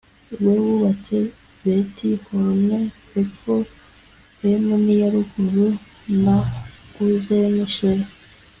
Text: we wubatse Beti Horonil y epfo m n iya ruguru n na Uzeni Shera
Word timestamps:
we 0.43 0.53
wubatse 0.63 1.17
Beti 1.63 2.09
Horonil 2.23 2.85
y 2.89 3.13
epfo 3.21 3.55
m 4.63 4.65
n 4.83 4.85
iya 4.93 5.07
ruguru 5.13 5.67
n 5.75 5.77
na 6.23 6.37
Uzeni 7.05 7.63
Shera 7.75 8.05